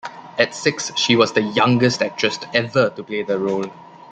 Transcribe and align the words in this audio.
At 0.39 0.55
six, 0.55 0.91
she 0.97 1.15
was 1.15 1.33
the 1.33 1.43
youngest 1.43 2.01
actress 2.01 2.39
ever 2.55 2.89
to 2.89 3.03
play 3.03 3.21
the 3.21 3.37
role. 3.37 3.71